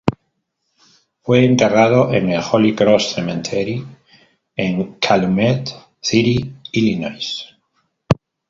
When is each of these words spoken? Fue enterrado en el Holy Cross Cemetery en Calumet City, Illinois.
Fue 1.21 1.45
enterrado 1.45 2.11
en 2.11 2.31
el 2.31 2.41
Holy 2.51 2.73
Cross 2.73 3.13
Cemetery 3.13 3.85
en 4.55 4.93
Calumet 4.95 5.69
City, 6.01 6.55
Illinois. 6.71 7.45